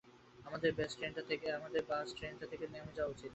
[0.45, 0.91] আমাদের ব্যস
[0.97, 3.29] ট্রেনটা থেকে নেমে যাওয়া উচিত।